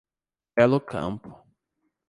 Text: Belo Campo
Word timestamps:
Belo 0.55 0.79
Campo 0.81 1.29